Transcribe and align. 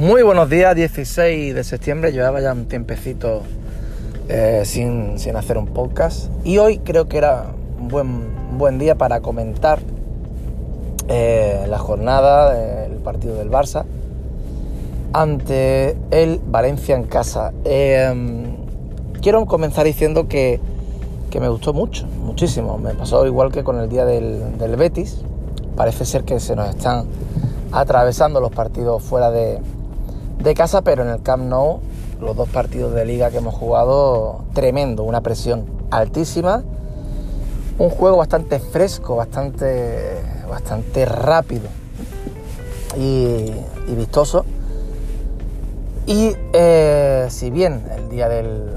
Muy 0.00 0.22
buenos 0.22 0.48
días, 0.48 0.74
16 0.74 1.54
de 1.54 1.62
septiembre. 1.62 2.10
Llevaba 2.10 2.40
ya 2.40 2.54
un 2.54 2.64
tiempecito 2.64 3.42
eh, 4.30 4.62
sin, 4.64 5.18
sin, 5.18 5.36
hacer 5.36 5.58
un 5.58 5.66
podcast. 5.66 6.30
Y 6.42 6.56
hoy 6.56 6.78
creo 6.78 7.06
que 7.06 7.18
era 7.18 7.48
un 7.78 7.88
buen, 7.88 8.56
buen 8.56 8.78
día 8.78 8.94
para 8.94 9.20
comentar 9.20 9.78
eh, 11.08 11.66
la 11.68 11.76
jornada 11.76 12.54
del 12.54 12.92
partido 13.00 13.34
del 13.34 13.50
Barça 13.50 13.84
ante 15.12 15.98
el 16.10 16.40
Valencia 16.46 16.96
en 16.96 17.02
casa. 17.02 17.52
Eh, 17.66 18.10
quiero 19.20 19.44
comenzar 19.44 19.84
diciendo 19.84 20.28
que, 20.28 20.60
que, 21.28 21.40
me 21.40 21.50
gustó 21.50 21.74
mucho, 21.74 22.06
muchísimo. 22.06 22.78
Me 22.78 22.94
pasó 22.94 23.26
igual 23.26 23.52
que 23.52 23.62
con 23.64 23.78
el 23.78 23.90
día 23.90 24.06
del, 24.06 24.56
del 24.56 24.76
Betis. 24.76 25.20
Parece 25.76 26.06
ser 26.06 26.24
que 26.24 26.40
se 26.40 26.56
nos 26.56 26.70
están 26.70 27.04
atravesando 27.70 28.40
los 28.40 28.50
partidos 28.50 29.02
fuera 29.02 29.30
de, 29.30 29.60
de 30.42 30.54
casa, 30.54 30.82
pero 30.82 31.02
en 31.02 31.10
el 31.10 31.22
Camp 31.22 31.44
Nou, 31.44 31.80
los 32.20 32.36
dos 32.36 32.48
partidos 32.48 32.94
de 32.94 33.04
liga 33.04 33.30
que 33.30 33.38
hemos 33.38 33.54
jugado, 33.54 34.44
tremendo, 34.54 35.04
una 35.04 35.20
presión 35.20 35.64
altísima, 35.90 36.62
un 37.78 37.90
juego 37.90 38.18
bastante 38.18 38.58
fresco, 38.58 39.16
bastante, 39.16 40.20
bastante 40.48 41.04
rápido 41.06 41.68
y, 42.96 43.50
vistoso. 43.94 44.44
Y 46.06 46.34
eh, 46.52 47.26
si 47.30 47.50
bien 47.50 47.84
el 47.96 48.08
día 48.08 48.28
del, 48.28 48.70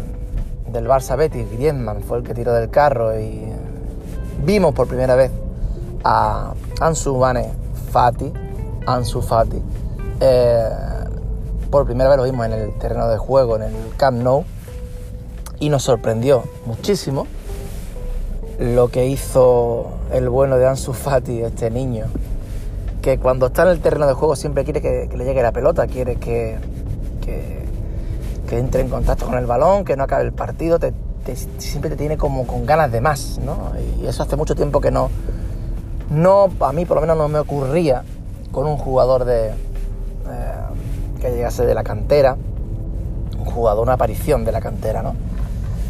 del 0.72 0.88
Barça 0.88 1.18
Betis, 1.18 1.50
Griezmann 1.52 2.04
fue 2.04 2.20
el 2.20 2.24
que 2.24 2.34
tiró 2.34 2.54
del 2.54 2.70
carro 2.70 3.20
y 3.20 3.52
vimos 4.44 4.74
por 4.74 4.88
primera 4.88 5.16
vez 5.16 5.32
a 6.04 6.54
Ansu 6.80 7.18
Mane 7.18 7.52
Fati, 7.92 8.32
Ansu 8.86 9.22
Fati, 9.22 9.62
eh, 10.20 10.70
por 11.74 11.88
primera 11.88 12.08
vez 12.08 12.20
lo 12.20 12.24
vimos 12.26 12.46
en 12.46 12.54
el 12.54 12.74
terreno 12.74 13.10
de 13.10 13.18
juego, 13.18 13.56
en 13.56 13.64
el 13.64 13.74
Camp 13.98 14.22
Nou, 14.22 14.46
y 15.58 15.70
nos 15.70 15.82
sorprendió 15.82 16.44
muchísimo 16.68 17.26
lo 18.60 18.90
que 18.90 19.08
hizo 19.08 19.88
el 20.12 20.30
bueno 20.30 20.58
de 20.58 20.68
Ansu 20.68 20.94
Fati, 20.94 21.42
este 21.42 21.72
niño, 21.72 22.06
que 23.02 23.18
cuando 23.18 23.48
está 23.48 23.64
en 23.64 23.70
el 23.70 23.80
terreno 23.80 24.06
de 24.06 24.14
juego 24.14 24.36
siempre 24.36 24.64
quiere 24.66 24.82
que, 24.82 25.10
le 25.18 25.26
llegue 25.26 25.42
la 25.42 25.52
pelota, 25.52 25.88
quiere 25.88 26.18
que, 26.18 26.60
que, 27.26 28.56
entre 28.56 28.82
en 28.82 28.90
contacto 28.90 29.26
con 29.26 29.40
el 29.40 29.48
balón, 29.48 29.84
que 29.84 29.98
no 29.98 30.04
acabe 30.04 30.26
el 30.26 30.32
partido, 30.32 30.78
te, 30.78 30.94
siempre 31.58 31.90
te 31.90 31.96
tiene 31.96 32.18
como 32.18 32.46
con 32.46 32.68
ganas 32.68 32.92
de 32.92 33.02
más, 33.02 33.40
¿no? 33.44 33.72
Y 34.00 34.06
eso 34.06 34.22
hace 34.22 34.36
mucho 34.36 34.54
tiempo 34.54 34.80
que 34.80 34.92
no, 34.92 35.10
no, 36.12 36.50
a 36.60 36.72
mí 36.72 36.86
por 36.86 36.98
lo 36.98 37.02
menos 37.02 37.18
no 37.18 37.28
me 37.30 37.40
ocurría 37.40 38.04
con 38.52 38.68
un 38.68 38.78
jugador 38.78 39.26
de, 39.26 39.56
que 41.24 41.32
llegase 41.32 41.66
de 41.66 41.74
la 41.74 41.84
cantera, 41.84 42.36
un 43.40 43.46
jugador, 43.46 43.84
una 43.84 43.94
aparición 43.94 44.44
de 44.44 44.52
la 44.52 44.60
cantera, 44.60 45.02
¿no? 45.02 45.16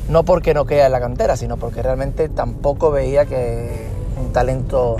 No 0.08 0.24
porque 0.24 0.54
no 0.54 0.66
quede 0.66 0.86
en 0.86 0.92
la 0.92 1.00
cantera, 1.00 1.36
sino 1.36 1.58
porque 1.58 1.82
realmente 1.82 2.30
tampoco 2.30 2.92
veía 2.92 3.26
que 3.26 3.88
un 4.22 4.32
talento 4.32 4.98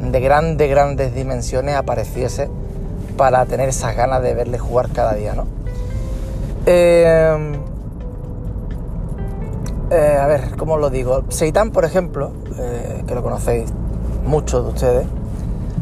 de 0.00 0.20
grandes, 0.20 0.68
grandes 0.68 1.14
dimensiones 1.14 1.74
apareciese 1.74 2.50
para 3.16 3.46
tener 3.46 3.70
esas 3.70 3.96
ganas 3.96 4.22
de 4.22 4.34
verle 4.34 4.58
jugar 4.58 4.90
cada 4.90 5.14
día, 5.14 5.34
¿no? 5.34 5.46
Eh, 6.66 7.58
eh, 9.90 10.18
a 10.20 10.26
ver, 10.26 10.54
¿cómo 10.58 10.76
lo 10.76 10.90
digo? 10.90 11.24
Seitan, 11.30 11.70
por 11.70 11.86
ejemplo, 11.86 12.32
eh, 12.58 13.04
que 13.06 13.14
lo 13.14 13.22
conocéis 13.22 13.72
muchos 14.26 14.64
de 14.64 14.70
ustedes, 14.70 15.06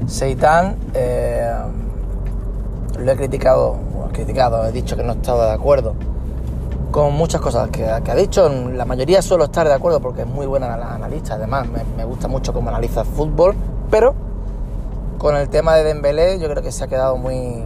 Seitan 0.06 0.76
lo 2.98 3.12
he 3.12 3.16
criticado, 3.16 3.76
bueno, 3.94 4.12
criticado, 4.12 4.64
he 4.66 4.72
dicho 4.72 4.96
que 4.96 5.02
no 5.02 5.12
he 5.12 5.16
estado 5.16 5.44
de 5.44 5.52
acuerdo 5.52 5.94
con 6.90 7.12
muchas 7.14 7.40
cosas 7.40 7.70
que, 7.70 7.84
ha 7.88 8.14
dicho. 8.14 8.48
La 8.48 8.84
mayoría 8.84 9.20
suelo 9.20 9.44
estar 9.44 9.66
de 9.66 9.74
acuerdo 9.74 10.00
porque 10.00 10.22
es 10.22 10.28
muy 10.28 10.46
buena 10.46 10.76
la 10.76 10.94
analista, 10.94 11.34
además 11.34 11.66
me, 11.68 11.82
me 11.96 12.04
gusta 12.04 12.28
mucho 12.28 12.52
cómo 12.52 12.68
analiza 12.68 13.00
el 13.00 13.06
fútbol, 13.06 13.54
pero 13.90 14.14
con 15.18 15.36
el 15.36 15.48
tema 15.48 15.74
de 15.74 15.84
Dembélé 15.84 16.38
yo 16.38 16.48
creo 16.48 16.62
que 16.62 16.70
se 16.70 16.84
ha 16.84 16.86
quedado 16.86 17.16
muy 17.16 17.64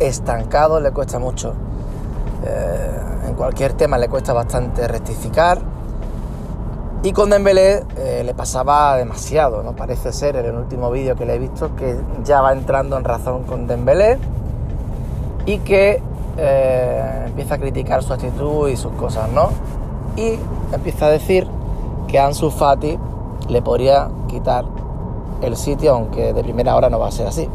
estancado, 0.00 0.80
le 0.80 0.90
cuesta 0.90 1.18
mucho. 1.18 1.54
Eh, 2.44 3.28
en 3.28 3.34
cualquier 3.34 3.74
tema 3.74 3.98
le 3.98 4.08
cuesta 4.08 4.32
bastante 4.32 4.88
rectificar. 4.88 5.60
Y 7.02 7.12
con 7.12 7.30
Dembélé 7.30 7.84
eh, 7.96 8.22
le 8.24 8.34
pasaba 8.34 8.96
demasiado, 8.96 9.62
¿no? 9.62 9.74
Parece 9.74 10.12
ser 10.12 10.36
en 10.36 10.44
el 10.44 10.54
último 10.54 10.90
vídeo 10.90 11.16
que 11.16 11.24
le 11.24 11.36
he 11.36 11.38
visto 11.38 11.74
que 11.74 11.98
ya 12.24 12.42
va 12.42 12.52
entrando 12.52 12.98
en 12.98 13.04
razón 13.04 13.44
con 13.44 13.66
Dembélé 13.66 14.18
y 15.46 15.58
que 15.58 16.02
eh, 16.36 17.22
empieza 17.26 17.54
a 17.54 17.58
criticar 17.58 18.02
su 18.02 18.12
actitud 18.12 18.68
y 18.68 18.76
sus 18.76 18.92
cosas, 18.92 19.30
¿no? 19.30 19.48
Y 20.16 20.38
empieza 20.74 21.06
a 21.06 21.10
decir 21.10 21.46
que 22.06 22.18
Ansu 22.18 22.50
Fati 22.50 22.98
le 23.48 23.62
podría 23.62 24.10
quitar 24.28 24.66
el 25.40 25.56
sitio, 25.56 25.94
aunque 25.94 26.34
de 26.34 26.42
primera 26.42 26.76
hora 26.76 26.90
no 26.90 26.98
va 26.98 27.08
a 27.08 27.12
ser 27.12 27.26
así. 27.26 27.48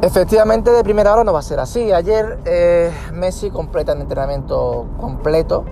Efectivamente, 0.00 0.70
de 0.70 0.84
primera 0.84 1.12
hora 1.12 1.24
no 1.24 1.32
va 1.32 1.40
a 1.40 1.42
ser 1.42 1.58
así. 1.58 1.90
Ayer 1.90 2.38
eh, 2.44 2.92
Messi 3.12 3.50
completa 3.50 3.94
el 3.94 4.00
entrenamiento 4.00 4.86
completo, 5.00 5.64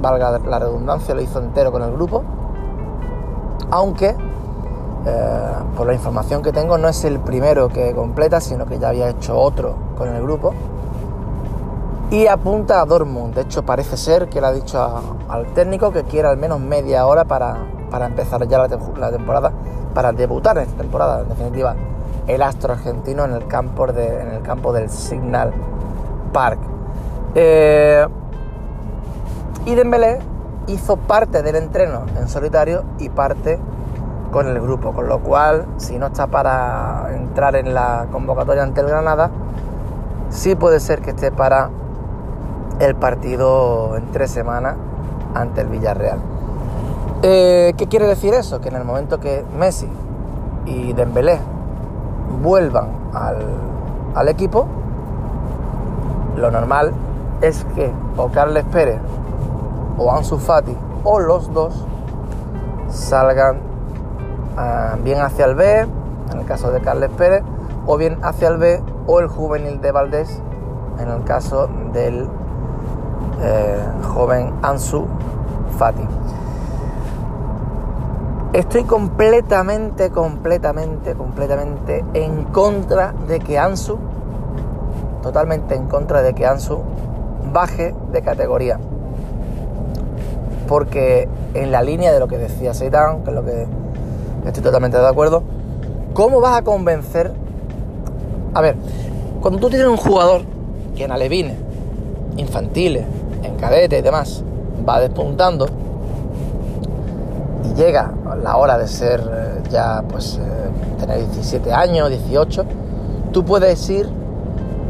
valga 0.00 0.38
la 0.38 0.58
redundancia, 0.58 1.14
lo 1.14 1.20
hizo 1.20 1.40
entero 1.40 1.72
con 1.72 1.82
el 1.82 1.92
grupo, 1.92 2.22
aunque 3.70 4.16
eh, 5.06 5.52
por 5.76 5.86
la 5.86 5.94
información 5.94 6.42
que 6.42 6.52
tengo 6.52 6.76
no 6.76 6.88
es 6.88 7.04
el 7.04 7.20
primero 7.20 7.68
que 7.68 7.94
completa, 7.94 8.40
sino 8.40 8.66
que 8.66 8.78
ya 8.78 8.88
había 8.88 9.08
hecho 9.08 9.38
otro 9.38 9.74
con 9.96 10.08
el 10.08 10.22
grupo. 10.22 10.52
Y 12.10 12.26
apunta 12.26 12.80
a 12.80 12.86
Dortmund, 12.86 13.34
de 13.34 13.42
hecho 13.42 13.62
parece 13.62 13.96
ser 13.96 14.28
que 14.28 14.40
le 14.40 14.46
ha 14.46 14.52
dicho 14.52 14.80
al 15.28 15.46
técnico 15.52 15.92
que 15.92 16.04
quiere 16.04 16.28
al 16.28 16.38
menos 16.38 16.58
media 16.58 17.06
hora 17.06 17.24
para, 17.24 17.56
para 17.90 18.06
empezar 18.06 18.46
ya 18.48 18.58
la, 18.58 18.68
temporada, 18.68 19.52
para 19.94 20.12
debutar 20.12 20.56
esta 20.58 20.76
temporada, 20.78 21.20
en 21.20 21.28
definitiva, 21.28 21.76
el 22.26 22.42
astro 22.42 22.72
argentino 22.72 23.24
en 23.24 23.34
el 23.34 23.46
campo, 23.46 23.86
de, 23.86 24.22
en 24.22 24.28
el 24.28 24.42
campo 24.42 24.72
del 24.72 24.88
Signal 24.88 25.52
Park. 26.32 26.60
Eh, 27.34 28.06
y 29.68 29.74
Dembélé 29.74 30.18
hizo 30.66 30.96
parte 30.96 31.42
del 31.42 31.54
entreno 31.54 32.06
en 32.18 32.26
solitario 32.26 32.84
y 32.98 33.10
parte 33.10 33.58
con 34.32 34.46
el 34.46 34.58
grupo, 34.62 34.94
con 34.94 35.08
lo 35.08 35.18
cual, 35.20 35.66
si 35.76 35.98
no 35.98 36.06
está 36.06 36.26
para 36.26 37.08
entrar 37.14 37.54
en 37.54 37.74
la 37.74 38.06
convocatoria 38.10 38.62
ante 38.62 38.80
el 38.80 38.86
Granada, 38.86 39.30
sí 40.30 40.54
puede 40.54 40.80
ser 40.80 41.02
que 41.02 41.10
esté 41.10 41.30
para 41.30 41.68
el 42.80 42.94
partido 42.94 43.94
en 43.98 44.10
tres 44.10 44.30
semanas 44.30 44.76
ante 45.34 45.60
el 45.60 45.68
Villarreal. 45.68 46.18
Eh, 47.22 47.74
¿Qué 47.76 47.88
quiere 47.88 48.06
decir 48.06 48.32
eso? 48.32 48.62
Que 48.62 48.70
en 48.70 48.76
el 48.76 48.84
momento 48.84 49.20
que 49.20 49.44
Messi 49.58 49.88
y 50.64 50.94
Dembélé 50.94 51.40
vuelvan 52.42 52.88
al, 53.12 53.36
al 54.14 54.28
equipo, 54.28 54.66
lo 56.36 56.50
normal 56.50 56.94
es 57.42 57.66
que 57.74 57.92
o 58.16 58.28
Carles 58.28 58.64
Pérez 58.64 58.98
o 59.98 60.12
Ansu 60.12 60.38
Fati 60.38 60.76
o 61.04 61.20
los 61.20 61.52
dos 61.52 61.74
salgan 62.88 63.58
uh, 64.56 65.02
bien 65.02 65.20
hacia 65.20 65.44
el 65.44 65.54
B, 65.54 65.80
en 65.80 66.38
el 66.38 66.46
caso 66.46 66.70
de 66.70 66.80
Carles 66.80 67.10
Pérez, 67.10 67.42
o 67.86 67.96
bien 67.96 68.18
hacia 68.22 68.48
el 68.48 68.58
B 68.58 68.82
o 69.06 69.20
el 69.20 69.28
juvenil 69.28 69.80
de 69.80 69.92
Valdés, 69.92 70.42
en 70.98 71.08
el 71.08 71.24
caso 71.24 71.68
del 71.92 72.28
eh, 73.40 73.84
joven 74.14 74.52
Ansu 74.62 75.06
Fati. 75.78 76.06
Estoy 78.52 78.84
completamente, 78.84 80.10
completamente, 80.10 81.14
completamente 81.14 82.04
en 82.14 82.44
contra 82.44 83.12
de 83.28 83.40
que 83.40 83.58
Ansu, 83.58 83.98
totalmente 85.22 85.74
en 85.74 85.86
contra 85.86 86.22
de 86.22 86.34
que 86.34 86.46
Ansu 86.46 86.82
baje 87.52 87.94
de 88.10 88.22
categoría. 88.22 88.80
Porque 90.68 91.28
en 91.54 91.72
la 91.72 91.82
línea 91.82 92.12
de 92.12 92.20
lo 92.20 92.28
que 92.28 92.38
decía 92.38 92.74
Seitan, 92.74 93.24
que 93.24 93.30
es 93.30 93.34
lo 93.34 93.44
que 93.44 93.66
estoy 94.46 94.62
totalmente 94.62 94.98
de 94.98 95.08
acuerdo, 95.08 95.42
¿cómo 96.14 96.40
vas 96.40 96.58
a 96.58 96.62
convencer? 96.62 97.32
A 98.54 98.60
ver, 98.60 98.76
cuando 99.40 99.58
tú 99.58 99.70
tienes 99.70 99.88
un 99.88 99.96
jugador 99.96 100.42
que 100.94 101.04
en 101.04 101.12
alevines, 101.12 101.56
infantiles, 102.36 103.04
en 103.42 103.56
cadete 103.56 103.98
y 103.98 104.02
demás, 104.02 104.44
va 104.88 105.00
despuntando, 105.00 105.66
y 107.64 107.74
llega 107.74 108.12
la 108.42 108.56
hora 108.56 108.78
de 108.78 108.86
ser 108.86 109.22
ya, 109.70 110.02
pues, 110.08 110.38
eh, 110.38 110.98
tener 110.98 111.18
17 111.18 111.72
años, 111.72 112.08
18, 112.08 112.64
tú 113.32 113.44
puedes 113.44 113.88
ir 113.90 114.08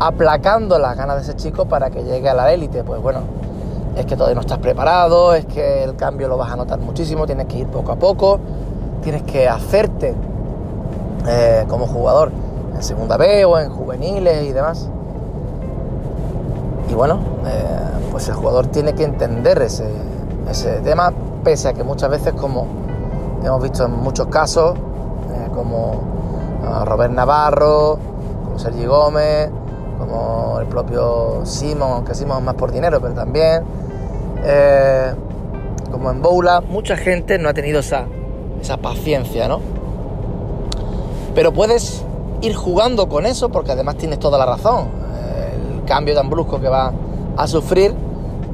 aplacando 0.01 0.79
las 0.79 0.97
ganas 0.97 1.17
de 1.17 1.23
ese 1.23 1.37
chico 1.37 1.67
para 1.67 1.91
que 1.91 2.05
llegue 2.05 2.29
a 2.29 2.35
la 2.35 2.53
élite. 2.53 2.85
Pues 2.85 3.01
bueno, 3.03 3.21
es 3.97 4.07
que 4.07 4.17
todavía 4.17 4.35
no 4.35 4.41
estás 4.41 4.59
preparado, 4.59 5.35
es 5.35 5.47
que 5.47 5.85
el 5.85 5.97
cambio 5.97 6.29
lo 6.29 6.37
vas 6.37 6.53
a 6.53 6.57
notar 6.57 6.79
muchísimo, 6.79 7.27
tienes 7.27 7.47
que 7.47 7.59
ir 7.59 7.67
poco 7.67 7.93
a 7.93 7.97
poco, 7.97 8.39
tienes 9.03 9.23
que 9.23 9.49
hacerte 9.49 10.15
eh, 11.27 11.65
como 11.69 11.87
jugador 11.87 12.31
en 12.75 12.83
segunda 12.83 13.17
B 13.17 13.45
o 13.45 13.59
en 13.59 13.71
juveniles 13.71 14.45
y 14.45 14.53
demás. 14.53 14.89
Y 16.89 16.95
bueno, 16.95 17.19
eh, 17.47 18.09
pues 18.11 18.29
el 18.29 18.35
jugador 18.35 18.69
tiene 18.69 18.95
que 18.95 19.05
entender 19.05 19.61
ese, 19.63 19.91
ese 20.49 20.81
tema, 20.81 21.13
pese 21.45 21.69
a 21.69 21.73
que 21.73 21.85
muchas 21.85 22.11
veces, 22.11 22.33
como 22.35 22.67
hemos 23.45 23.63
visto 23.63 23.85
en 23.85 23.93
muchos 23.93 24.29
casos, 24.29 24.77
eh, 24.77 25.49
como 25.55 26.03
Robert 26.85 27.13
Navarro, 27.13 27.99
como 28.45 28.59
Sergi 28.59 28.85
Gómez, 28.85 29.51
como 29.99 30.59
el 30.61 30.67
propio 30.67 31.45
Simon, 31.45 31.93
aunque 31.93 32.15
Simon 32.15 32.45
más 32.45 32.55
por 32.55 32.73
dinero, 32.73 33.01
pero 33.01 33.15
también, 33.15 33.65
eh, 34.45 35.13
como 35.91 36.11
en 36.11 36.23
Boula, 36.23 36.61
mucha 36.61 36.97
gente 36.97 37.39
no 37.39 37.49
ha 37.49 37.55
tenido 37.55 37.81
esa, 37.81 38.07
esa 38.61 38.77
paciencia, 38.77 39.49
¿no? 39.49 39.61
Pero 41.35 41.53
puedes 41.53 42.05
ir 42.41 42.55
jugando 42.55 43.09
con 43.09 43.27
eso 43.27 43.49
porque 43.49 43.73
además 43.73 43.97
tienes 43.97 44.19
toda 44.19 44.39
la 44.39 44.47
razón. 44.47 44.89
El 45.79 45.85
cambio 45.85 46.15
tan 46.15 46.31
brusco 46.31 46.61
que 46.61 46.69
va 46.69 46.93
a 47.37 47.47
sufrir, 47.47 47.95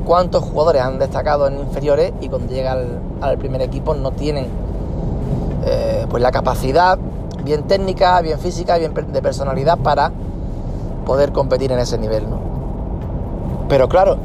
cuántos 0.05 0.45
jugadores 0.45 0.83
han 0.83 0.99
destacado 0.99 1.49
en 1.49 1.59
inferiores 1.59 2.13
y 2.21 2.29
cuando 2.29 2.53
llega 2.53 2.77
al, 3.21 3.39
primer 3.39 3.63
equipo 3.63 3.95
no 3.95 4.13
tienen 4.13 4.47
eh, 5.67 6.07
pues 6.09 6.23
la 6.23 6.31
capacidad 6.31 6.99
bien 7.43 7.65
técnica, 7.65 8.21
bien 8.21 8.39
física, 8.39 8.77
bien 8.77 8.93
de 8.95 9.23
personalidad 9.23 9.79
para 9.79 10.13
poder 11.05 11.33
competir 11.33 11.73
en 11.73 11.79
ese 11.79 11.99
nivel, 11.99 12.29
¿no? 12.29 12.39
Pero 13.69 13.89
claro, 13.89 14.19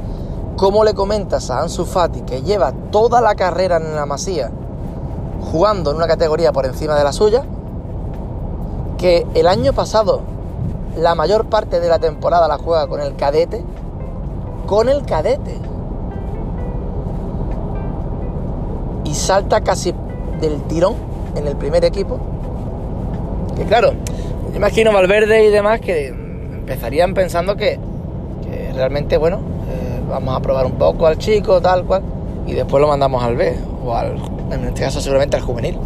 ¿cómo 0.55 0.83
le 0.83 0.93
comentas 0.93 1.49
a 1.49 1.61
Ansu 1.61 1.85
Fati 1.85 2.21
que 2.21 2.41
lleva 2.41 2.71
toda 2.91 3.21
la 3.21 3.35
carrera 3.35 3.77
en 3.77 3.95
la 3.95 4.05
Masía 4.05 4.51
jugando 5.51 5.91
en 5.91 5.97
una 5.97 6.07
categoría 6.07 6.51
por 6.51 6.65
encima 6.65 6.95
de 6.95 7.03
la 7.03 7.13
suya? 7.13 7.43
Que 8.97 9.25
el 9.33 9.47
año 9.47 9.73
pasado 9.73 10.21
la 10.97 11.15
mayor 11.15 11.45
parte 11.45 11.79
de 11.79 11.87
la 11.87 11.99
temporada 11.99 12.47
la 12.47 12.57
juega 12.57 12.87
con 12.87 12.99
el 12.99 13.15
cadete, 13.15 13.63
con 14.65 14.89
el 14.89 15.03
cadete. 15.05 15.57
Y 19.05 19.13
salta 19.15 19.61
casi 19.61 19.93
del 20.41 20.61
tirón 20.63 20.95
en 21.35 21.47
el 21.47 21.55
primer 21.55 21.85
equipo. 21.85 22.19
Que 23.55 23.63
claro, 23.65 23.93
imagino 24.53 24.91
Valverde 24.91 25.45
y 25.45 25.49
demás 25.49 25.79
que 25.79 26.13
empezarían 26.69 27.15
pensando 27.15 27.55
que, 27.55 27.79
realmente, 28.75 29.17
bueno, 29.17 29.37
eh, 29.37 30.01
vamos 30.07 30.37
a 30.37 30.39
probar 30.39 30.67
un 30.67 30.73
poco 30.73 31.07
al 31.07 31.17
chico, 31.17 31.59
tal 31.59 31.83
cual, 31.83 32.03
y 32.45 32.53
después 32.53 32.79
lo 32.79 32.87
mandamos 32.87 33.23
al 33.23 33.35
B, 33.35 33.57
o 33.83 33.95
al, 33.95 34.17
en 34.51 34.65
este 34.65 34.81
caso 34.81 35.01
seguramente 35.01 35.35
al 35.35 35.41
juvenil, 35.41 35.79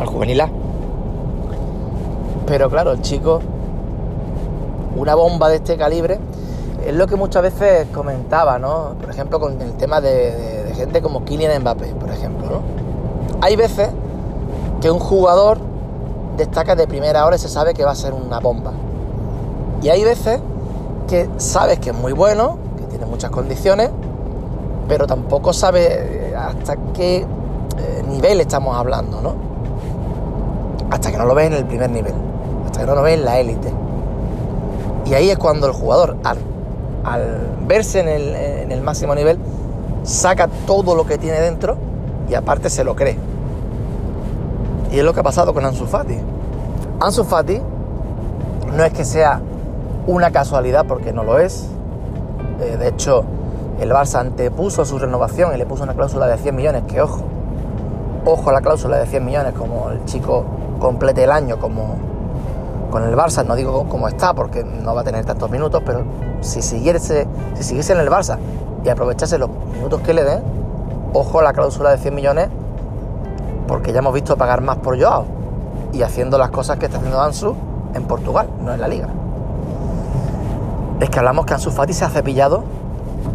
al 0.00 0.06
juvenil 0.06 0.40
A. 0.40 0.48
Pero 2.46 2.70
claro, 2.70 2.92
el 2.92 3.02
chico, 3.02 3.40
una 4.96 5.14
bomba 5.14 5.50
de 5.50 5.56
este 5.56 5.76
calibre, 5.76 6.18
es 6.86 6.94
lo 6.94 7.06
que 7.06 7.16
muchas 7.16 7.42
veces 7.42 7.86
comentaba, 7.92 8.58
¿no? 8.58 8.94
Por 8.98 9.10
ejemplo, 9.10 9.38
con 9.38 9.60
el 9.60 9.74
tema 9.74 10.00
de, 10.00 10.72
gente 10.74 11.02
como 11.02 11.24
Kylian 11.24 11.60
Mbappé, 11.60 11.88
por 11.94 12.08
ejemplo, 12.08 12.46
¿no? 12.48 12.62
Hay 13.42 13.56
veces 13.56 13.90
que 14.80 14.90
un 14.90 15.00
jugador 15.00 15.58
destaca 16.38 16.74
de 16.76 16.86
primera 16.86 17.26
hora 17.26 17.36
y 17.36 17.38
se 17.38 17.48
sabe 17.50 17.74
que 17.74 17.84
va 17.84 17.90
a 17.90 17.96
ser 17.96 18.14
una 18.14 18.38
bomba. 18.38 18.72
Y 19.82 19.88
hay 19.88 20.04
veces 20.04 20.40
que 21.08 21.28
sabes 21.38 21.78
que 21.78 21.90
es 21.90 21.96
muy 21.96 22.12
bueno, 22.12 22.58
que 22.76 22.84
tiene 22.84 23.06
muchas 23.06 23.30
condiciones, 23.30 23.90
pero 24.88 25.06
tampoco 25.06 25.52
sabes 25.52 25.88
eh, 25.90 26.34
hasta 26.36 26.76
qué 26.94 27.18
eh, 27.18 28.04
nivel 28.08 28.40
estamos 28.40 28.76
hablando, 28.76 29.20
¿no? 29.20 29.34
Hasta 30.90 31.10
que 31.10 31.18
no 31.18 31.26
lo 31.26 31.34
ves 31.34 31.46
en 31.48 31.52
el 31.54 31.64
primer 31.64 31.90
nivel, 31.90 32.14
hasta 32.66 32.80
que 32.80 32.86
no 32.86 32.94
lo 32.94 33.02
ves 33.02 33.18
en 33.18 33.24
la 33.24 33.38
élite. 33.38 33.72
Y 35.06 35.14
ahí 35.14 35.30
es 35.30 35.38
cuando 35.38 35.66
el 35.66 35.72
jugador, 35.72 36.16
al, 36.24 36.38
verse 37.66 38.00
en 38.00 38.08
el, 38.08 38.34
en 38.34 38.72
el 38.72 38.82
máximo 38.82 39.14
nivel, 39.14 39.38
saca 40.02 40.48
todo 40.66 40.94
lo 40.94 41.06
que 41.06 41.18
tiene 41.18 41.40
dentro 41.40 41.76
y 42.28 42.34
aparte 42.34 42.68
se 42.68 42.84
lo 42.84 42.96
cree. 42.96 43.16
Y 44.90 44.98
es 44.98 45.04
lo 45.04 45.12
que 45.12 45.20
ha 45.20 45.22
pasado 45.22 45.54
con 45.54 45.64
Ansu 45.64 45.86
Fati. 45.86 46.18
Ansu 47.00 47.24
Fati 47.24 47.60
no 48.74 48.84
es 48.84 48.92
que 48.92 49.04
sea 49.04 49.40
una 50.08 50.30
casualidad 50.30 50.86
porque 50.86 51.12
no 51.12 51.22
lo 51.22 51.38
es. 51.38 51.68
Eh, 52.60 52.78
de 52.78 52.88
hecho, 52.88 53.24
el 53.78 53.90
Barça 53.90 54.20
antepuso 54.20 54.84
su 54.86 54.98
renovación 54.98 55.54
y 55.54 55.58
le 55.58 55.66
puso 55.66 55.84
una 55.84 55.92
cláusula 55.92 56.26
de 56.26 56.38
100 56.38 56.56
millones, 56.56 56.82
que 56.88 57.00
ojo, 57.02 57.20
ojo 58.24 58.50
a 58.50 58.52
la 58.54 58.62
cláusula 58.62 58.96
de 58.96 59.06
100 59.06 59.24
millones, 59.24 59.52
como 59.52 59.90
el 59.90 60.02
chico 60.06 60.44
complete 60.80 61.24
el 61.24 61.30
año 61.30 61.58
como 61.58 61.96
con 62.90 63.04
el 63.04 63.14
Barça, 63.14 63.44
no 63.44 63.54
digo 63.54 63.86
cómo 63.90 64.08
está 64.08 64.32
porque 64.32 64.64
no 64.64 64.94
va 64.94 65.02
a 65.02 65.04
tener 65.04 65.26
tantos 65.26 65.50
minutos, 65.50 65.82
pero 65.84 66.04
si 66.40 66.62
siguiese, 66.62 67.28
si 67.54 67.62
siguiese 67.62 67.92
en 67.92 68.00
el 68.00 68.08
Barça 68.08 68.38
y 68.82 68.88
aprovechase 68.88 69.36
los 69.36 69.50
minutos 69.74 70.00
que 70.00 70.14
le 70.14 70.24
den, 70.24 70.42
ojo 71.12 71.40
a 71.40 71.42
la 71.42 71.52
cláusula 71.52 71.90
de 71.90 71.98
100 71.98 72.14
millones, 72.14 72.48
porque 73.66 73.92
ya 73.92 73.98
hemos 73.98 74.14
visto 74.14 74.38
pagar 74.38 74.62
más 74.62 74.78
por 74.78 74.98
Joao 74.98 75.26
y 75.92 76.00
haciendo 76.00 76.38
las 76.38 76.48
cosas 76.48 76.78
que 76.78 76.86
está 76.86 76.96
haciendo 76.96 77.20
Ansu 77.20 77.54
en 77.92 78.04
Portugal, 78.04 78.48
no 78.64 78.72
en 78.72 78.80
la 78.80 78.88
liga 78.88 79.08
es 81.00 81.10
que 81.10 81.18
hablamos 81.18 81.46
que 81.46 81.54
Ansu 81.54 81.70
Fati 81.70 81.92
se 81.92 82.04
ha 82.04 82.10
cepillado, 82.10 82.64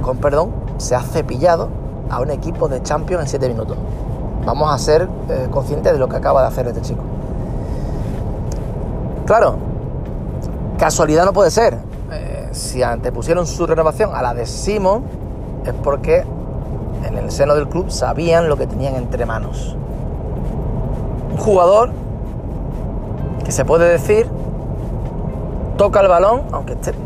con 0.02 0.18
perdón, 0.18 0.52
se 0.78 0.96
ha 0.96 1.02
cepillado 1.02 1.70
a 2.10 2.20
un 2.20 2.30
equipo 2.30 2.68
de 2.68 2.82
Champions 2.84 3.24
en 3.24 3.30
7 3.30 3.50
minutos. 3.50 3.78
Vamos 4.46 4.74
a 4.74 4.78
ser 4.78 5.08
eh, 5.30 5.48
conscientes 5.50 5.94
de 5.94 6.00
lo 6.00 6.10
que 6.10 6.18
acaba 6.18 6.42
de 6.42 6.48
hacer 6.48 6.68
este 6.68 6.82
chico. 6.82 7.02
Claro, 9.26 9.56
casualidad 10.78 11.24
no 11.24 11.32
puede 11.32 11.50
ser. 11.50 11.78
Eh, 12.12 12.50
si 12.52 12.84
antepusieron 12.84 13.48
su 13.48 13.66
renovación 13.66 14.14
a 14.14 14.22
la 14.22 14.34
de 14.34 14.46
Simon, 14.46 15.04
es 15.66 15.74
porque 15.82 16.26
en 17.06 17.18
el 17.18 17.32
seno 17.32 17.56
del 17.56 17.70
club 17.70 17.90
sabían 17.90 18.50
lo 18.50 18.58
que 18.58 18.68
tenían 18.68 18.96
entre 18.96 19.26
manos. 19.26 19.78
Un 21.32 21.38
jugador 21.38 21.92
que 23.46 23.52
se 23.54 23.64
puede 23.64 23.88
decir 23.88 24.30
toca 25.78 26.02
el 26.02 26.08
balón, 26.08 26.44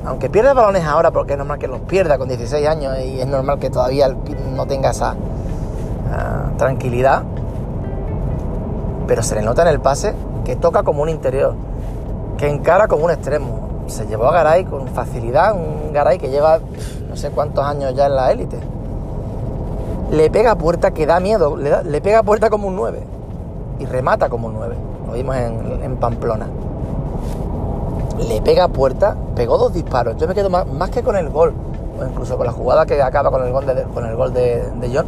aunque, 0.05 0.29
pierda 0.29 0.53
balones 0.53 0.83
ahora, 0.83 1.11
porque 1.11 1.33
es 1.33 1.37
normal 1.37 1.59
que 1.59 1.67
los 1.67 1.79
pierda 1.81 2.17
con 2.17 2.27
16 2.27 2.67
años 2.67 2.97
y 2.99 3.19
es 3.19 3.27
normal 3.27 3.59
que 3.59 3.69
todavía 3.69 4.13
no 4.55 4.65
tenga 4.65 4.91
esa 4.91 5.15
ah, 6.11 6.49
tranquilidad, 6.57 7.23
pero 9.07 9.23
se 9.23 9.35
le 9.35 9.41
nota 9.41 9.61
en 9.61 9.69
el 9.69 9.79
pase 9.79 10.13
que 10.43 10.55
toca 10.55 10.83
como 10.83 11.01
un 11.01 11.09
interior, 11.09 11.55
que 12.37 12.49
encara 12.49 12.87
como 12.87 13.05
un 13.05 13.11
extremo. 13.11 13.67
Se 13.87 14.05
llevó 14.05 14.27
a 14.27 14.33
Garay 14.33 14.65
con 14.65 14.87
facilidad, 14.89 15.55
un 15.55 15.93
Garay 15.93 16.17
que 16.17 16.29
lleva 16.29 16.59
no 17.09 17.15
sé 17.15 17.29
cuántos 17.31 17.63
años 17.63 17.93
ya 17.95 18.07
en 18.07 18.15
la 18.15 18.31
élite. 18.31 18.59
Le 20.11 20.29
pega 20.29 20.55
puerta 20.55 20.91
que 20.91 21.05
da 21.05 21.19
miedo, 21.19 21.55
le, 21.55 22.01
pega 22.01 22.23
puerta 22.23 22.49
como 22.49 22.67
un 22.67 22.75
9 22.75 23.01
y 23.79 23.85
remata 23.85 24.29
como 24.29 24.47
un 24.47 24.55
9. 24.55 24.75
Lo 25.07 25.13
vimos 25.13 25.35
en 25.37 25.95
Pamplona 25.97 26.47
le 28.17 28.41
pega 28.41 28.65
a 28.65 28.67
puerta, 28.67 29.15
pegó 29.35 29.57
dos 29.57 29.73
disparos. 29.73 30.17
Yo 30.17 30.27
me 30.27 30.33
quedo 30.33 30.49
más, 30.49 30.89
que 30.89 31.03
con 31.03 31.15
el 31.15 31.29
gol, 31.29 31.53
o 31.99 32.05
incluso 32.05 32.37
con 32.37 32.45
la 32.45 32.51
jugada 32.51 32.85
que 32.85 33.01
acaba 33.01 33.29
con 33.29 33.43
el 33.43 33.51
gol 33.51 33.65
de, 33.65 33.83
con 33.83 34.05
el 34.05 34.15
gol 34.15 34.33
de, 34.33 34.91
John. 34.93 35.05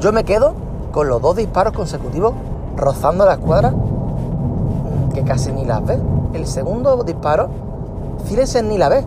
Yo 0.00 0.12
me 0.12 0.24
quedo 0.24 0.54
con 0.92 1.08
los 1.08 1.20
dos 1.20 1.36
disparos 1.36 1.72
consecutivos 1.72 2.34
rozando 2.76 3.24
la 3.24 3.34
escuadra 3.34 3.72
que 5.12 5.22
casi 5.22 5.52
ni 5.52 5.64
las 5.64 5.84
ve. 5.84 5.98
El 6.32 6.46
segundo 6.46 7.02
disparo, 7.04 7.48
fíjense 8.24 8.62
ni 8.62 8.78
la 8.78 8.88
ve. 8.88 9.04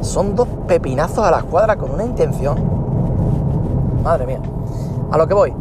Son 0.00 0.34
dos 0.34 0.48
pepinazos 0.66 1.24
a 1.24 1.30
la 1.30 1.38
escuadra 1.38 1.76
con 1.76 1.90
una 1.90 2.04
intención. 2.04 2.58
Madre 4.02 4.26
mía. 4.26 4.40
A 5.10 5.18
lo 5.18 5.26
que 5.26 5.34
voy. 5.34 5.54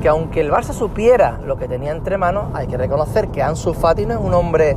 Que 0.00 0.08
aunque 0.08 0.40
el 0.40 0.50
Barça 0.50 0.72
supiera 0.72 1.38
lo 1.44 1.56
que 1.56 1.68
tenía 1.68 1.90
entre 1.90 2.16
manos, 2.16 2.44
hay 2.54 2.68
que 2.68 2.76
reconocer 2.76 3.28
que 3.28 3.42
Ansu 3.42 3.74
Fati 3.74 4.06
no 4.06 4.14
es 4.14 4.20
un 4.20 4.32
hombre 4.32 4.76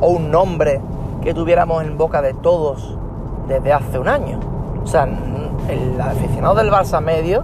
o 0.00 0.08
un 0.08 0.30
nombre 0.30 0.80
que 1.22 1.34
tuviéramos 1.34 1.82
en 1.82 1.96
boca 1.96 2.22
de 2.22 2.34
todos 2.34 2.96
desde 3.48 3.72
hace 3.72 3.98
un 3.98 4.08
año. 4.08 4.38
O 4.82 4.86
sea, 4.86 5.08
el 5.68 6.00
aficionado 6.00 6.54
del 6.56 6.70
Barça 6.70 7.00
medio 7.00 7.42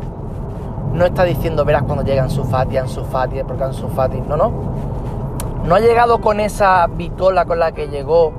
no 0.92 1.04
está 1.06 1.24
diciendo, 1.24 1.64
verás 1.64 1.84
cuando 1.84 2.04
llega 2.04 2.22
Ansu 2.22 2.44
Fati, 2.44 2.76
Ansu 2.76 3.04
Fati, 3.04 3.42
porque 3.44 3.64
Ansu 3.64 3.88
Fati... 3.88 4.20
No, 4.20 4.36
no. 4.36 4.52
No 5.64 5.74
ha 5.74 5.80
llegado 5.80 6.20
con 6.20 6.40
esa 6.40 6.86
vitola 6.86 7.44
con 7.44 7.58
la 7.58 7.72
que 7.72 7.88
llegó 7.88 8.32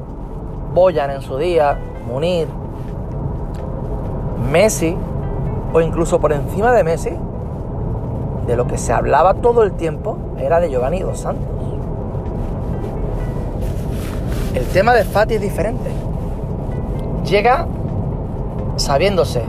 Boyan 0.73 1.11
en 1.11 1.21
su 1.21 1.37
día, 1.37 1.77
Munir, 2.07 2.47
Messi, 4.51 4.97
o 5.73 5.81
incluso 5.81 6.19
por 6.19 6.33
encima 6.33 6.71
de 6.71 6.83
Messi, 6.83 7.11
de 8.47 8.55
lo 8.55 8.67
que 8.67 8.77
se 8.77 8.91
hablaba 8.91 9.35
todo 9.35 9.63
el 9.63 9.73
tiempo 9.73 10.17
era 10.37 10.59
de 10.59 10.69
Giovanni 10.69 10.99
Dos 10.99 11.19
Santos. 11.19 11.60
El 14.53 14.65
tema 14.65 14.93
de 14.93 15.05
Fati 15.05 15.35
es 15.35 15.41
diferente. 15.41 15.89
Llega 17.23 17.65
sabiéndose 18.75 19.39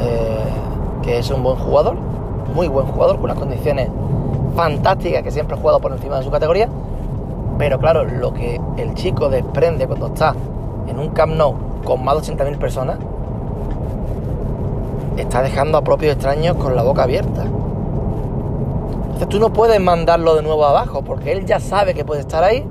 eh, 0.00 0.44
que 1.02 1.18
es 1.18 1.30
un 1.30 1.44
buen 1.44 1.56
jugador, 1.56 1.94
muy 2.54 2.66
buen 2.66 2.86
jugador, 2.86 3.16
con 3.16 3.26
unas 3.26 3.38
condiciones 3.38 3.88
fantásticas, 4.56 5.22
que 5.22 5.30
siempre 5.30 5.56
ha 5.56 5.60
jugado 5.60 5.80
por 5.80 5.92
encima 5.92 6.18
de 6.18 6.24
su 6.24 6.30
categoría, 6.30 6.68
Pero 7.56 7.78
claro, 7.78 8.04
lo 8.04 8.34
que 8.34 8.60
el 8.78 8.94
chico 8.94 9.28
desprende 9.28 9.86
cuando 9.86 10.08
está 10.08 10.34
en 10.88 10.98
un 10.98 11.10
Camp 11.10 11.34
Nou 11.34 11.54
con 11.84 12.04
más 12.04 12.26
de 12.26 12.34
80.000 12.34 12.58
personas, 12.58 12.98
está 15.16 15.42
dejando 15.42 15.78
a 15.78 15.82
propios 15.82 16.14
extraños 16.14 16.56
con 16.56 16.74
la 16.74 16.82
boca 16.82 17.04
abierta. 17.04 17.44
Entonces 19.04 19.28
tú 19.28 19.38
no 19.38 19.52
puedes 19.52 19.80
mandarlo 19.80 20.34
de 20.34 20.42
nuevo 20.42 20.64
abajo, 20.64 21.02
porque 21.02 21.30
él 21.30 21.46
ya 21.46 21.60
sabe 21.60 21.94
que 21.94 22.04
puede 22.04 22.22
estar 22.22 22.42
ahí 22.42 22.66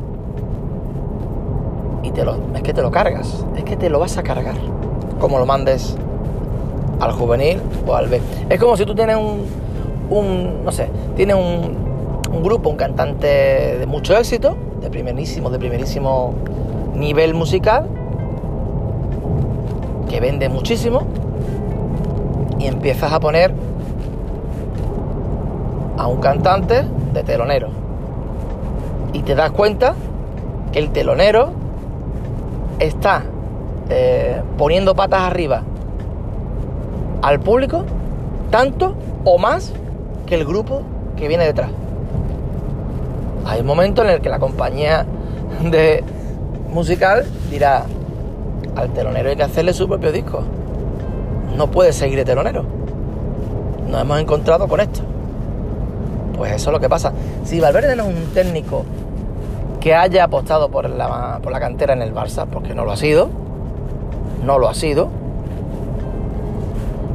y 2.06 2.12
te 2.12 2.24
lo, 2.24 2.38
es 2.54 2.62
que 2.62 2.74
te 2.74 2.82
lo 2.82 2.92
cargas, 2.92 3.46
es 3.56 3.64
que 3.64 3.76
te 3.76 3.90
lo 3.90 4.00
vas 4.00 4.18
a 4.18 4.24
cargar, 4.24 4.56
como 5.20 5.40
lo 5.40 5.46
mandes 5.46 5.98
al 7.00 7.12
juvenil 7.12 7.60
o 7.88 7.96
al 7.96 8.08
B. 8.08 8.22
Es 8.50 8.60
como 8.60 8.78
si 8.78 8.86
tú 8.86 8.94
tienes 8.94 9.18
un, 9.18 9.46
un 10.10 10.64
no 10.64 10.72
sé, 10.72 10.90
tienes 11.16 11.36
un, 11.36 11.76
un 12.32 12.44
grupo, 12.44 12.70
un 12.70 12.76
cantante 12.76 13.78
de 13.80 13.86
mucho 13.88 14.16
éxito, 14.16 14.56
de 14.82 14.90
primerísimo, 14.90 15.50
de 15.50 15.58
primerísimo 15.58 16.34
nivel 16.94 17.34
musical, 17.34 17.88
que 20.08 20.20
vende 20.20 20.48
muchísimo, 20.48 21.02
y 22.60 22.68
empiezas 22.68 23.12
a 23.12 23.20
poner 23.20 23.52
a 25.98 26.08
un 26.08 26.18
cantante 26.18 26.84
de 27.14 27.24
telonero. 27.24 27.70
Y 29.12 29.24
te 29.24 29.34
das 29.34 29.52
cuenta 29.52 29.96
que 30.72 30.80
el 30.80 30.92
telonero 30.92 31.65
está 32.80 33.24
eh, 33.90 34.42
poniendo 34.58 34.96
patas 34.96 35.22
arriba 35.22 35.64
al 37.22 37.40
público 37.40 37.86
tanto 38.52 38.96
o 39.24 39.38
más 39.38 39.74
que 40.26 40.36
el 40.36 40.46
grupo 40.46 40.82
que 41.16 41.28
viene 41.28 41.46
detrás. 41.46 41.70
Hay 43.46 43.62
un 43.62 43.68
momento 43.68 44.04
en 44.04 44.10
el 44.10 44.22
que 44.22 44.30
la 44.30 44.40
compañía 44.40 45.06
de 45.64 46.04
musical 46.72 47.26
dirá 47.50 47.86
al 48.76 48.90
telonero 48.90 49.30
hay 49.30 49.36
que 49.36 49.44
hacerle 49.44 49.74
su 49.74 49.88
propio 49.88 50.12
disco. 50.12 50.44
No 51.56 51.72
puede 51.72 51.94
seguir 51.94 52.18
de 52.18 52.26
telonero. 52.26 52.66
Nos 53.90 54.02
hemos 54.02 54.20
encontrado 54.20 54.68
con 54.68 54.80
esto. 54.80 55.02
Pues 56.36 56.52
eso 56.52 56.70
es 56.70 56.74
lo 56.74 56.80
que 56.80 56.90
pasa. 56.90 57.14
Si 57.46 57.60
Valverde 57.60 57.96
no 57.96 58.04
es 58.04 58.10
un 58.10 58.34
técnico 58.34 58.84
que 59.86 59.94
haya 59.94 60.24
apostado 60.24 60.70
por 60.70 60.90
la, 60.90 61.38
por 61.44 61.52
la 61.52 61.60
cantera 61.60 61.94
en 61.94 62.02
el 62.02 62.12
Barça, 62.12 62.48
porque 62.48 62.74
no 62.74 62.86
lo 62.86 62.92
ha 62.92 62.98
sido, 62.98 63.30
no 64.44 64.58
lo 64.58 64.68
ha 64.68 64.74
sido, 64.74 65.10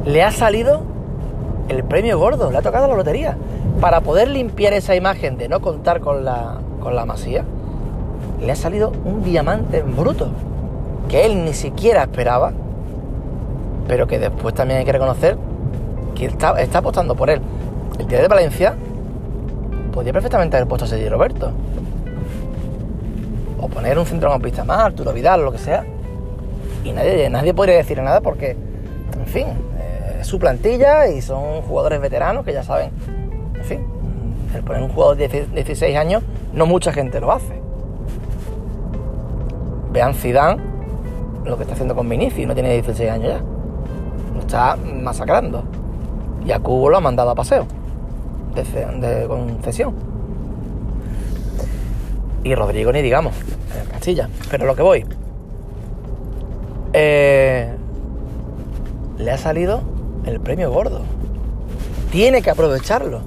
le 0.05 0.23
ha 0.23 0.31
salido 0.31 0.83
el 1.67 1.83
premio 1.83 2.17
gordo, 2.17 2.49
le 2.49 2.57
ha 2.57 2.61
tocado 2.61 2.87
la 2.87 2.95
lotería. 2.95 3.35
Para 3.81 3.99
poder 3.99 4.29
limpiar 4.29 4.71
esa 4.71 4.95
imagen 4.95 5.37
de 5.37 5.49
no 5.49 5.59
contar 5.59 5.99
con 5.99 6.23
la, 6.23 6.59
con 6.79 6.95
la 6.95 7.05
masía, 7.05 7.43
le 8.39 8.49
ha 8.49 8.55
salido 8.55 8.93
un 9.03 9.21
diamante 9.21 9.79
en 9.79 9.93
bruto, 9.93 10.29
que 11.09 11.25
él 11.25 11.43
ni 11.43 11.51
siquiera 11.51 12.03
esperaba, 12.03 12.53
pero 13.85 14.07
que 14.07 14.17
después 14.17 14.55
también 14.55 14.79
hay 14.79 14.85
que 14.85 14.93
reconocer 14.93 15.37
que 16.15 16.27
está, 16.27 16.57
está 16.61 16.77
apostando 16.77 17.15
por 17.15 17.29
él. 17.29 17.41
El 17.99 18.07
día 18.07 18.21
de 18.21 18.29
Valencia 18.29 18.75
podía 19.91 20.13
perfectamente 20.13 20.55
haber 20.55 20.69
puesto 20.69 20.85
a 20.85 20.87
Sergio 20.87 21.09
Roberto. 21.09 21.51
O 23.61 23.69
poner 23.69 23.97
un 23.97 24.05
centrocampista 24.05 24.63
más, 24.63 24.79
Arturo 24.79 25.13
Vidal, 25.13 25.43
lo 25.43 25.51
que 25.51 25.59
sea. 25.59 25.85
Y 26.83 26.91
nadie, 26.91 27.29
nadie 27.29 27.53
podría 27.53 27.75
decir 27.77 28.01
nada 28.01 28.21
porque, 28.21 28.57
en 29.17 29.27
fin, 29.27 29.47
eh, 29.79 30.17
es 30.21 30.27
su 30.27 30.39
plantilla 30.39 31.07
y 31.07 31.21
son 31.21 31.61
jugadores 31.61 32.01
veteranos 32.01 32.43
que 32.43 32.53
ya 32.53 32.63
saben. 32.63 32.91
En 33.55 33.63
fin, 33.63 33.85
el 34.55 34.63
poner 34.63 34.81
un 34.81 34.89
jugador 34.89 35.17
de 35.17 35.27
16 35.27 35.95
años, 35.95 36.23
no 36.53 36.65
mucha 36.65 36.91
gente 36.91 37.19
lo 37.19 37.31
hace. 37.31 37.61
Vean 39.91 40.13
Zidane 40.15 40.61
lo 41.45 41.57
que 41.57 41.63
está 41.63 41.73
haciendo 41.73 41.95
con 41.95 42.07
Vinicius, 42.07 42.47
no 42.47 42.53
tiene 42.53 42.73
16 42.73 43.09
años 43.09 43.27
ya. 43.27 43.41
Lo 44.33 44.39
está 44.41 44.75
masacrando. 44.75 45.63
Y 46.45 46.51
a 46.51 46.59
Cubo 46.59 46.89
lo 46.89 46.97
ha 46.97 47.01
mandado 47.01 47.29
a 47.29 47.35
paseo 47.35 47.67
de, 48.55 49.25
concesión. 49.27 49.93
Y 52.43 52.55
Rodrigo 52.55 52.91
ni 52.91 53.01
digamos, 53.01 53.35
en 53.79 53.89
Castilla. 53.91 54.29
Pero 54.49 54.65
lo 54.65 54.75
que 54.75 54.81
voy. 54.81 55.05
Eh, 56.93 57.69
le 59.17 59.31
ha 59.31 59.37
salido 59.37 59.81
el 60.25 60.39
premio 60.39 60.71
gordo. 60.71 61.01
Tiene 62.11 62.41
que 62.41 62.49
aprovecharlo. 62.49 63.21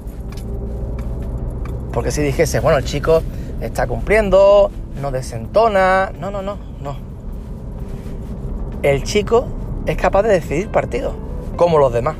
Porque 1.91 2.11
si 2.11 2.21
dijese, 2.21 2.59
bueno, 2.59 2.77
el 2.77 2.83
chico 2.83 3.21
está 3.61 3.87
cumpliendo, 3.87 4.69
no 5.01 5.11
desentona. 5.11 6.11
No, 6.19 6.29
no, 6.29 6.41
no, 6.41 6.57
no. 6.81 6.97
El 8.83 9.03
chico 9.03 9.47
es 9.85 9.97
capaz 9.97 10.23
de 10.23 10.29
decidir 10.29 10.69
partidos, 10.69 11.13
como 11.55 11.79
los 11.79 11.93
demás. 11.93 12.17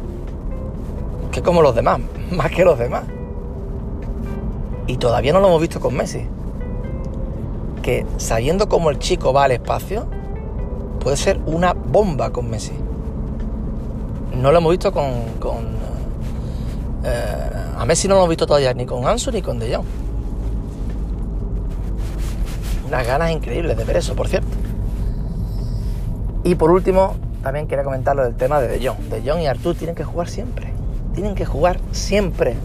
Que 1.31 1.41
como 1.41 1.61
los 1.61 1.75
demás, 1.75 1.99
más 2.31 2.51
que 2.51 2.63
los 2.63 2.79
demás. 2.79 3.03
Y 4.87 4.97
todavía 4.97 5.33
no 5.33 5.39
lo 5.39 5.47
hemos 5.47 5.61
visto 5.61 5.79
con 5.79 5.95
Messi. 5.95 6.27
Que 7.85 8.03
sabiendo 8.17 8.67
cómo 8.67 8.89
el 8.89 8.97
chico 8.97 9.31
va 9.31 9.43
al 9.43 9.51
espacio, 9.51 10.07
puede 10.99 11.17
ser 11.17 11.39
una 11.45 11.73
bomba 11.73 12.31
con 12.31 12.49
Messi. 12.49 12.73
No 14.41 14.51
lo 14.51 14.57
hemos 14.57 14.71
visto 14.71 14.91
con... 14.91 15.03
Eh, 17.03 17.51
a 17.77 17.85
Messi 17.85 18.07
no 18.07 18.15
lo 18.15 18.21
hemos 18.21 18.29
visto 18.29 18.47
todavía 18.47 18.73
ni 18.73 18.87
con 18.87 19.05
Ansu 19.05 19.31
ni 19.31 19.43
con 19.43 19.59
De 19.59 19.75
Jong. 19.75 19.85
Unas 22.87 23.05
ganas 23.05 23.29
increíbles 23.29 23.77
de 23.77 23.83
ver 23.83 23.97
eso, 23.97 24.15
por 24.15 24.27
cierto. 24.27 24.49
Y 26.43 26.55
por 26.55 26.71
último, 26.71 27.13
también 27.43 27.67
quería 27.67 27.83
comentar 27.83 28.15
lo 28.15 28.23
del 28.23 28.33
tema 28.33 28.59
de 28.59 28.67
De 28.67 28.87
Jong. 28.87 28.97
De 29.09 29.21
Jong 29.21 29.41
y 29.41 29.45
Artur 29.45 29.75
tienen 29.75 29.95
que 29.95 30.03
jugar 30.03 30.27
siempre 30.27 30.73
tienen 31.15 31.33
que 31.33 31.45
jugar 31.45 31.79
siempre. 31.91 32.55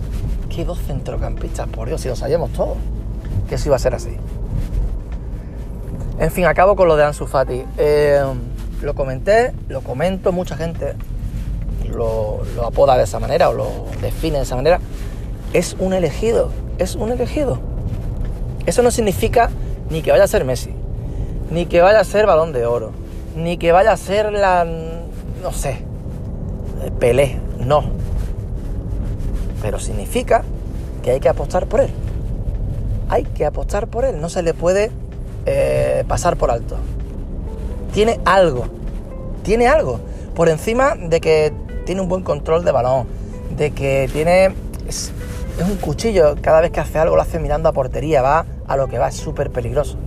¿Qué 0.54 0.64
dos 0.64 0.80
centrocampistas? 0.80 1.68
Por 1.68 1.88
Dios, 1.88 2.00
si 2.00 2.08
lo 2.08 2.16
sabíamos 2.16 2.50
todos, 2.50 2.76
que 3.48 3.54
eso 3.54 3.68
iba 3.68 3.76
a 3.76 3.78
ser 3.78 3.94
así. 3.94 4.16
En 6.20 6.30
fin, 6.30 6.44
acabo 6.44 6.76
con 6.76 6.86
lo 6.86 6.96
de 6.96 7.04
Ansu 7.04 7.26
Fati. 7.26 7.64
Eh, 7.78 8.22
lo 8.82 8.94
comenté, 8.94 9.52
lo 9.68 9.80
comento, 9.80 10.30
mucha 10.30 10.56
gente 10.56 10.94
lo, 11.88 12.42
lo, 12.54 12.66
apoda 12.66 12.96
de 12.96 13.04
esa 13.04 13.18
manera 13.18 13.48
o 13.48 13.54
lo 13.54 13.86
define 14.00 14.36
de 14.36 14.44
esa 14.44 14.54
manera. 14.54 14.78
Es 15.52 15.74
un 15.80 15.92
elegido, 15.92 16.50
es 16.78 16.94
un 16.94 17.10
elegido. 17.10 17.58
Eso 18.66 18.82
no 18.82 18.92
significa 18.92 19.50
ni 19.90 20.02
que 20.02 20.12
vaya 20.12 20.24
a 20.24 20.28
ser 20.28 20.44
Messi, 20.44 20.72
ni 21.50 21.66
que 21.66 21.80
vaya 21.80 21.98
a 21.98 22.04
ser 22.04 22.26
balón 22.26 22.52
de 22.52 22.64
oro, 22.66 22.92
ni 23.34 23.56
que 23.56 23.72
vaya 23.72 23.90
a 23.90 23.96
ser 23.96 24.32
la, 24.32 24.64
no 24.64 25.52
sé, 25.52 25.82
Pelé, 27.00 27.40
no 27.58 28.00
pero 29.60 29.78
significa 29.78 30.42
que 31.02 31.12
hay 31.12 31.20
que 31.20 31.28
apostar 31.28 31.66
por 31.66 31.80
él. 31.80 31.90
Hay 33.08 33.24
que 33.24 33.44
apostar 33.44 33.88
por 33.88 34.04
él, 34.04 34.20
no 34.20 34.28
se 34.28 34.42
le 34.42 34.54
puede 34.54 34.90
eh, 35.46 36.04
pasar 36.06 36.36
por 36.36 36.50
alto. 36.50 36.76
Tiene 37.92 38.20
algo, 38.24 38.66
tiene 39.42 39.66
algo, 39.66 40.00
por 40.34 40.48
encima 40.48 40.94
de 40.94 41.20
que 41.20 41.52
tiene 41.84 42.00
un 42.00 42.08
buen 42.08 42.22
control 42.22 42.64
de 42.64 42.72
balón, 42.72 43.06
de 43.56 43.72
que 43.72 44.08
tiene... 44.12 44.54
Es, 44.86 45.12
un 45.60 45.76
cuchillo, 45.76 46.36
cada 46.40 46.62
vez 46.62 46.70
que 46.70 46.80
hace 46.80 46.98
algo 46.98 47.16
lo 47.16 47.22
hace 47.22 47.38
mirando 47.38 47.68
a 47.68 47.72
portería, 47.72 48.22
va 48.22 48.46
a 48.66 48.76
lo 48.78 48.88
que 48.88 48.98
va, 48.98 49.08
es 49.08 49.16
súper 49.16 49.50
peligroso. 49.50 49.98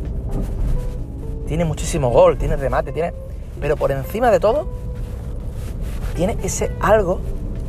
Tiene 1.47 1.63
muchísimo 1.63 2.09
gol, 2.09 2.37
tiene 2.37 2.55
remate, 2.55 2.91
tiene... 2.91 3.13
Pero 3.61 3.77
por 3.77 3.91
encima 3.91 4.31
de 4.31 4.39
todo, 4.39 4.67
tiene 6.15 6.37
ese 6.43 6.71
algo, 6.79 7.19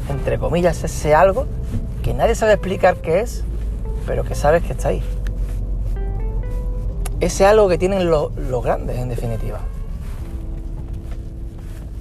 entre 0.09 0.39
comillas, 0.39 0.83
ese 0.83 1.15
algo 1.15 1.47
que 2.03 2.15
nadie 2.15 2.35
sabe 2.35 2.55
explicar 2.55 2.97
qué 2.97 3.21
es, 3.21 3.45
pero 4.07 4.25
que 4.25 4.35
sabes 4.35 4.63
que 4.63 4.73
está 4.73 4.89
ahí. 4.89 5.03
Ese 7.25 7.47
algo 7.47 7.71
que 7.71 7.79
tienen 7.79 8.11
los, 8.11 8.33
grandes, 8.63 8.99
en 8.99 9.09
definitiva. 9.09 9.59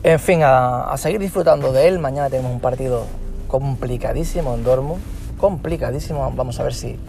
En 0.03 0.19
fin, 0.19 0.41
a, 0.43 0.93
seguir 0.97 1.21
disfrutando 1.21 1.71
de 1.71 1.87
él. 1.87 1.97
Mañana 1.97 2.29
tenemos 2.29 2.51
un 2.51 2.59
partido 2.59 3.05
complicadísimo 3.47 4.53
en 4.53 4.65
Dortmund. 4.65 5.01
Complicadísimo. 5.37 6.29
Vamos 6.35 6.59
a 6.59 6.63
ver 6.63 6.73
si, 6.73 6.99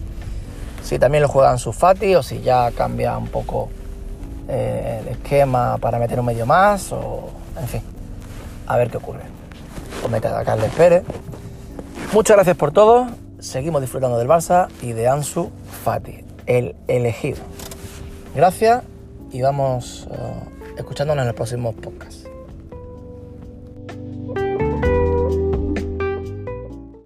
si 0.84 1.00
también 1.00 1.22
lo 1.22 1.28
juegan 1.28 1.58
sus 1.58 1.74
Fati 1.74 2.14
o 2.14 2.22
si 2.22 2.40
ya 2.40 2.70
cambia 2.70 3.18
un 3.18 3.26
poco 3.26 3.68
eh, 4.46 5.00
el 5.02 5.08
esquema 5.08 5.76
para 5.78 5.98
meter 5.98 6.20
un 6.20 6.26
medio 6.26 6.46
más. 6.46 6.92
O, 6.92 7.30
en 7.60 7.66
fin, 7.66 7.82
a 8.68 8.76
ver 8.76 8.92
qué 8.92 8.98
ocurre. 8.98 9.22
O 10.04 10.08
mete 10.08 10.28
a 10.28 10.44
Carles 10.44 10.70
Pérez. 10.74 11.02
Muchas 12.12 12.36
gracias 12.36 12.56
por 12.56 12.70
todo. 12.70 13.08
Seguimos 13.40 13.80
disfrutando 13.80 14.18
del 14.18 14.28
Barça 14.28 14.68
y 14.82 14.92
de 14.92 15.08
Ansu 15.08 15.50
Fati, 15.82 16.24
el 16.46 16.76
elegido. 16.86 17.38
Gracias 18.34 18.82
y 19.30 19.42
vamos 19.42 20.08
uh, 20.10 20.76
escuchándonos 20.76 21.22
en 21.22 21.28
el 21.28 21.34
próximo 21.34 21.72
podcast. 21.72 22.23